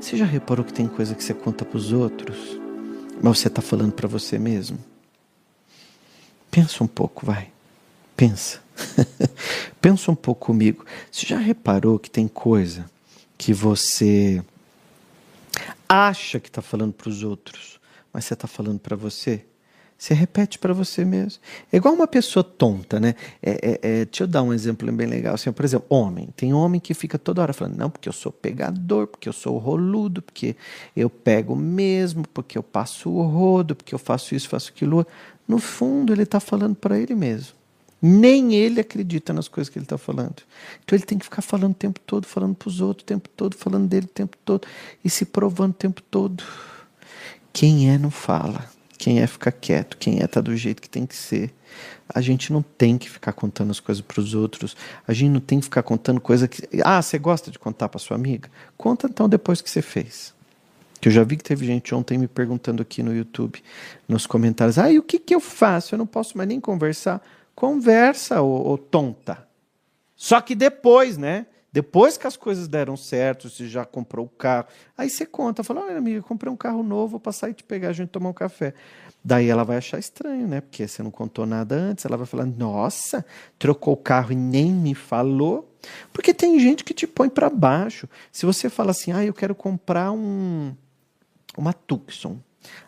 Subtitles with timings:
[0.00, 2.58] Você já reparou que tem coisa que você conta para os outros,
[3.22, 4.78] mas você está falando para você mesmo?
[6.50, 7.50] Pensa um pouco, vai.
[8.16, 8.62] Pensa.
[9.82, 10.86] Pensa um pouco comigo.
[11.12, 12.90] Você já reparou que tem coisa
[13.36, 14.42] que você
[15.86, 17.78] acha que está falando para os outros,
[18.10, 19.44] mas você está falando para você?
[19.98, 21.42] Você repete para você mesmo.
[21.72, 23.16] É igual uma pessoa tonta, né?
[23.42, 25.34] É, é, é, deixa eu dar um exemplo bem legal.
[25.34, 26.28] Assim, por exemplo, homem.
[26.36, 29.58] Tem homem que fica toda hora falando, não, porque eu sou pegador, porque eu sou
[29.58, 30.54] roludo, porque
[30.94, 35.04] eu pego mesmo, porque eu passo o rodo, porque eu faço isso, faço aquilo.
[35.48, 37.58] No fundo, ele está falando para ele mesmo.
[38.00, 40.36] Nem ele acredita nas coisas que ele está falando.
[40.84, 43.28] Então ele tem que ficar falando o tempo todo, falando para os outros o tempo
[43.30, 44.64] todo, falando dele o tempo todo
[45.04, 46.44] e se provando o tempo todo.
[47.52, 48.77] Quem é não fala.
[48.98, 51.54] Quem é fica quieto, quem é tá do jeito que tem que ser.
[52.12, 54.76] A gente não tem que ficar contando as coisas para os outros.
[55.06, 56.68] A gente não tem que ficar contando coisa que.
[56.84, 58.50] Ah, você gosta de contar para sua amiga?
[58.76, 60.34] Conta então depois que você fez.
[61.00, 63.62] Que eu já vi que teve gente ontem me perguntando aqui no YouTube,
[64.08, 65.94] nos comentários: ah, e o que, que eu faço?
[65.94, 67.22] Eu não posso mais nem conversar.
[67.54, 69.46] Conversa, ô, ô tonta.
[70.16, 71.46] Só que depois, né?
[71.72, 74.66] Depois que as coisas deram certo, você já comprou o carro,
[74.96, 77.90] aí você conta, fala, olha amiga, comprei um carro novo, vou passar e te pegar,
[77.90, 78.72] a gente tomar um café.
[79.22, 80.60] Daí ela vai achar estranho, né?
[80.60, 83.24] Porque você não contou nada antes, ela vai falar, nossa,
[83.58, 85.70] trocou o carro e nem me falou.
[86.12, 88.08] Porque tem gente que te põe para baixo.
[88.32, 90.74] Se você fala assim, ah, eu quero comprar um
[91.56, 92.38] uma Tucson.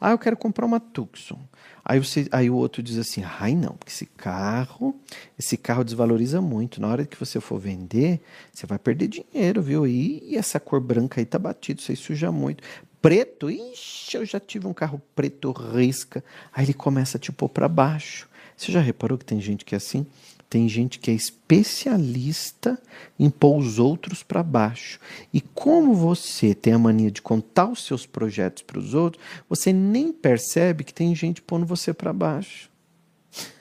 [0.00, 1.40] Ah, eu quero comprar uma Tucson.
[1.84, 4.98] Aí, você, aí o outro diz assim: ai não, porque esse carro,
[5.38, 6.80] esse carro desvaloriza muito.
[6.80, 8.20] Na hora que você for vender,
[8.52, 9.86] você vai perder dinheiro, viu?
[9.86, 12.62] E essa cor branca aí tá batido, isso aí suja muito.
[13.00, 16.24] Preto, ixi, eu já tive um carro preto risca.
[16.52, 18.28] Aí ele começa a te pôr para baixo.
[18.56, 20.06] Você já reparou que tem gente que é assim?
[20.48, 22.80] Tem gente que é especialista
[23.18, 25.00] em pôr os outros para baixo.
[25.32, 29.72] E como você tem a mania de contar os seus projetos para os outros, você
[29.72, 32.70] nem percebe que tem gente pondo você para baixo.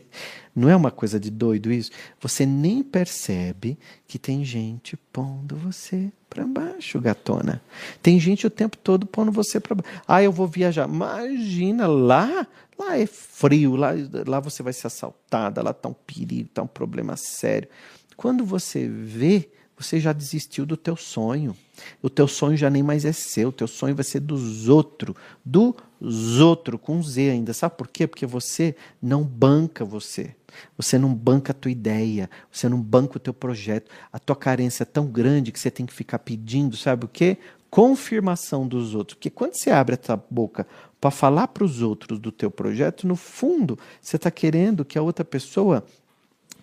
[0.56, 1.92] Não é uma coisa de doido isso?
[2.20, 3.78] Você nem percebe
[4.08, 7.62] que tem gente pondo você para baixo, gatona.
[8.02, 10.02] Tem gente o tempo todo pondo você para baixo.
[10.08, 10.88] Ah, eu vou viajar.
[10.88, 13.92] Imagina lá, lá é frio, lá,
[14.28, 17.69] lá você vai ser assaltada, lá está um perigo, está um problema sério.
[18.18, 21.56] Quando você vê, você já desistiu do teu sonho.
[22.01, 25.16] O teu sonho já nem mais é seu, o teu sonho vai ser dos outros,
[25.45, 27.53] dos outros, com Z ainda.
[27.53, 28.06] Sabe por quê?
[28.06, 30.35] Porque você não banca você.
[30.75, 33.89] Você não banca a tua ideia, você não banca o teu projeto.
[34.12, 37.38] A tua carência é tão grande que você tem que ficar pedindo, sabe o quê?
[37.69, 39.16] Confirmação dos outros.
[39.16, 40.68] Porque quando você abre a tua boca
[41.00, 45.01] para falar para os outros do teu projeto, no fundo, você está querendo que a
[45.01, 45.85] outra pessoa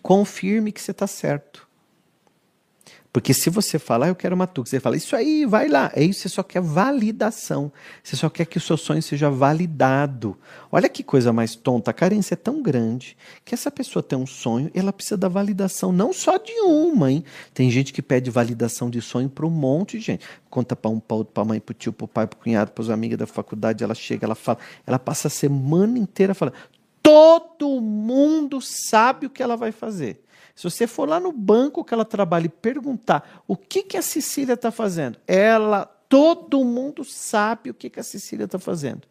[0.02, 1.65] confirme que você está certo.
[3.16, 5.90] Porque se você falar, ah, eu quero uma tuca, você fala, isso aí, vai lá.
[5.94, 7.72] É isso, você só quer validação.
[8.04, 10.36] Você só quer que o seu sonho seja validado.
[10.70, 11.90] Olha que coisa mais tonta.
[11.90, 15.92] A carência é tão grande que essa pessoa tem um sonho ela precisa da validação,
[15.92, 17.24] não só de uma, hein?
[17.54, 20.26] Tem gente que pede validação de sonho para um monte de gente.
[20.50, 22.90] Conta para um, para outro, para mãe, para tio, para pai, para cunhado, para os
[22.90, 23.82] amigos da faculdade.
[23.82, 26.56] Ela chega, ela fala, ela passa a semana inteira falando.
[27.02, 30.20] Todo mundo sabe o que ela vai fazer.
[30.56, 34.02] Se você for lá no banco que ela trabalha e perguntar o que, que a
[34.02, 39.02] Cecília está fazendo, ela, todo mundo sabe o que, que a Cecília está fazendo.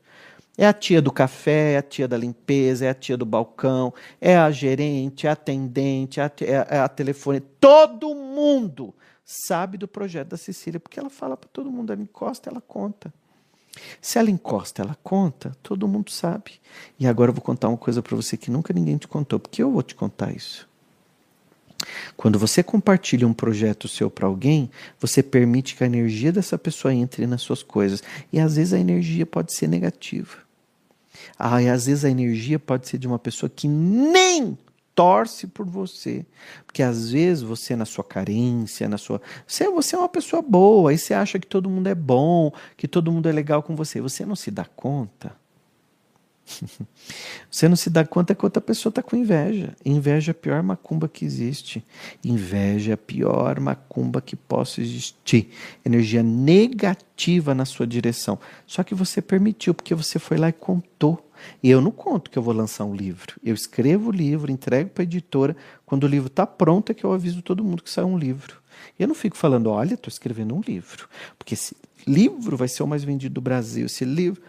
[0.57, 3.93] É a tia do café, é a tia da limpeza, é a tia do balcão,
[4.19, 6.31] é a gerente, é a atendente, é a,
[6.67, 7.41] é a telefone.
[7.41, 8.91] Todo mundo
[9.23, 13.13] sabe do projeto da Cecília, porque ela fala para todo mundo, ela encosta, ela conta.
[14.01, 16.53] Se ela encosta, ela conta, todo mundo sabe.
[16.99, 19.61] E agora eu vou contar uma coisa para você que nunca ninguém te contou, porque
[19.61, 20.67] eu vou te contar isso.
[22.15, 24.69] Quando você compartilha um projeto seu para alguém,
[24.99, 28.01] você permite que a energia dessa pessoa entre nas suas coisas.
[28.31, 30.37] E às vezes a energia pode ser negativa.
[31.37, 34.57] Ah, e às vezes a energia pode ser de uma pessoa que nem
[34.93, 36.25] torce por você.
[36.65, 39.21] Porque às vezes você, na sua carência, na sua.
[39.45, 42.87] Você, você é uma pessoa boa, aí você acha que todo mundo é bom, que
[42.87, 43.99] todo mundo é legal com você.
[44.01, 45.35] Você não se dá conta
[47.49, 49.75] Você não se dá conta que outra pessoa está com inveja.
[49.83, 51.83] Inveja é a pior macumba que existe.
[52.23, 55.49] Inveja é a pior macumba que possa existir.
[55.83, 58.39] Energia negativa na sua direção.
[58.65, 61.21] Só que você permitiu, porque você foi lá e contou.
[61.61, 63.35] E eu não conto que eu vou lançar um livro.
[63.43, 65.55] Eu escrevo o livro, entrego para a editora.
[65.85, 68.61] Quando o livro está pronto, é que eu aviso todo mundo que sai um livro.
[68.97, 71.07] E eu não fico falando, olha, estou escrevendo um livro.
[71.37, 71.75] Porque esse
[72.07, 73.85] livro vai ser o mais vendido do Brasil.
[73.85, 74.41] Esse livro.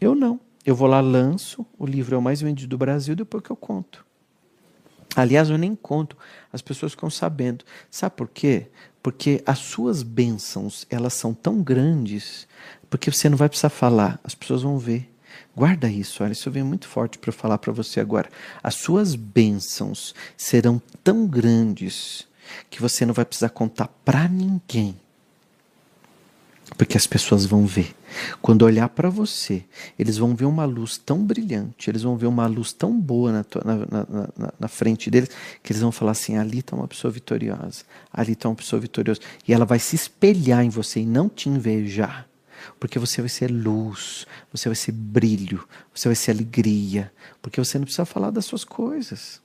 [0.00, 0.40] Eu não.
[0.64, 3.56] Eu vou lá, lanço, o livro é o mais vendido do Brasil, depois que eu
[3.56, 4.04] conto.
[5.16, 6.16] Aliás, eu nem conto,
[6.52, 7.64] as pessoas ficam sabendo.
[7.90, 8.68] Sabe por quê?
[9.02, 12.46] Porque as suas bênçãos, elas são tão grandes,
[12.90, 15.10] porque você não vai precisar falar, as pessoas vão ver.
[15.56, 18.28] Guarda isso, olha, isso vem muito forte para falar para você agora.
[18.62, 22.28] As suas bênçãos serão tão grandes
[22.68, 24.96] que você não vai precisar contar para ninguém
[26.76, 27.94] porque as pessoas vão ver.
[28.42, 29.64] Quando olhar para você,
[29.98, 33.44] eles vão ver uma luz tão brilhante, eles vão ver uma luz tão boa na,
[33.44, 35.30] tua, na, na, na, frente deles,
[35.62, 39.20] que eles vão falar assim: ali está uma pessoa vitoriosa, ali está uma pessoa vitoriosa.
[39.46, 42.26] E ela vai se espelhar em você e não te invejar.
[42.78, 47.12] Porque você vai ser luz, você vai ser brilho, você vai ser alegria.
[47.40, 49.40] Porque você não precisa falar das suas coisas.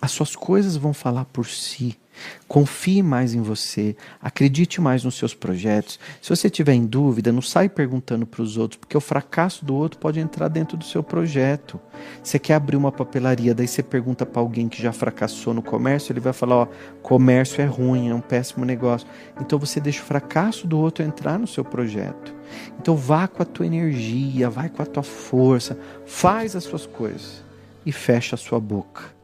[0.00, 1.98] As suas coisas vão falar por si.
[2.46, 6.00] Confie mais em você, acredite mais nos seus projetos.
[6.22, 9.74] Se você tiver em dúvida, não sai perguntando para os outros, porque o fracasso do
[9.74, 11.78] outro pode entrar dentro do seu projeto.
[12.22, 16.12] Você quer abrir uma papelaria, daí você pergunta para alguém que já fracassou no comércio,
[16.12, 16.68] ele vai falar: ó,
[17.02, 19.06] comércio é ruim, é um péssimo negócio.
[19.40, 22.34] Então você deixa o fracasso do outro entrar no seu projeto.
[22.80, 27.44] Então vá com a tua energia, vai com a tua força, faz as suas coisas
[27.84, 29.17] e fecha a sua boca